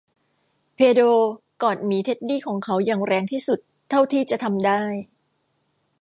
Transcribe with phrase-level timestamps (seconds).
[0.75, 1.05] เพโดร
[1.61, 3.59] กอดหมีเท็ดดี้ของเขาอย่างแรงที่สุด
[3.89, 4.81] เท่าที่จะทำได้